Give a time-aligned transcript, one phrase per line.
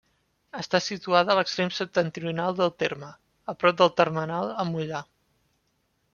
[0.59, 3.11] Està situada a l'extrem septentrional del terme,
[3.55, 5.05] a prop del termenal amb Moià.